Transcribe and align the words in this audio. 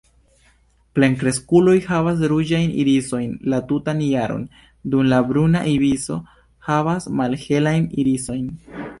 Plenkreskuloj 0.99 1.73
havas 1.89 2.23
ruĝajn 2.31 2.71
irisojn 2.83 3.35
la 3.53 3.59
tutan 3.71 4.01
jaron, 4.05 4.47
dum 4.95 5.11
la 5.11 5.19
Bruna 5.27 5.61
ibiso 5.73 6.17
havas 6.69 7.07
malhelajn 7.21 7.85
irisojn. 8.05 8.49